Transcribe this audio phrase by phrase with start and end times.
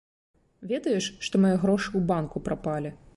[0.71, 2.95] Ведаеш, што мае грошы ў банку прапалі?